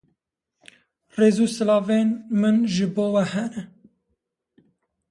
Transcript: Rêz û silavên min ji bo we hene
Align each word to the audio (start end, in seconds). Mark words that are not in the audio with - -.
Rêz 1.19 1.37
û 1.45 1.47
silavên 1.55 2.09
min 2.39 2.57
ji 2.75 2.87
bo 2.95 3.05
we 3.13 3.23
hene 3.31 3.63